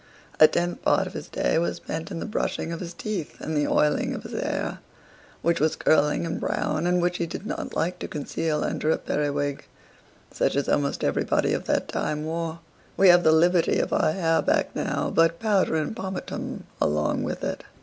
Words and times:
A 0.39 0.47
tenth 0.47 0.81
part 0.81 1.05
of 1.05 1.13
his 1.13 1.27
day 1.29 1.59
was 1.59 1.75
spent 1.75 2.09
in 2.09 2.17
the 2.19 2.25
brushing 2.25 2.71
of 2.71 2.79
his 2.79 2.91
teeth 2.91 3.39
and 3.39 3.55
the 3.55 3.67
oiling 3.67 4.15
of 4.15 4.23
his 4.23 4.31
hair, 4.33 4.79
which 5.43 5.59
was 5.59 5.75
curling 5.75 6.25
and 6.25 6.39
brown, 6.39 6.87
and 6.87 7.03
which 7.03 7.17
he 7.17 7.27
did 7.27 7.45
not 7.45 7.75
like 7.75 7.99
to 7.99 8.07
conceal 8.07 8.63
under 8.63 8.89
a 8.89 8.97
periwig, 8.97 9.65
such 10.33 10.55
as 10.55 10.67
almost 10.67 11.03
everybody 11.03 11.53
of 11.53 11.65
that 11.65 11.87
time 11.87 12.25
wore. 12.25 12.61
(We 12.97 13.09
have 13.09 13.23
the 13.23 13.31
liberty 13.31 13.77
of 13.77 13.93
our 13.93 14.13
hair 14.13 14.41
back 14.41 14.75
now, 14.75 15.11
but 15.11 15.39
powder 15.39 15.75
and 15.75 15.95
pomatum 15.95 16.63
along 16.81 17.21
with 17.21 17.43
it. 17.43 17.63